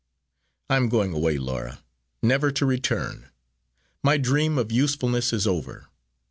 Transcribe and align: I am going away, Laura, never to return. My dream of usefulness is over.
I 0.67 0.77
am 0.77 0.89
going 0.89 1.13
away, 1.13 1.37
Laura, 1.37 1.83
never 2.23 2.49
to 2.53 2.65
return. 2.65 3.29
My 4.03 4.17
dream 4.17 4.57
of 4.57 4.71
usefulness 4.71 5.31
is 5.31 5.45
over. 5.45 5.89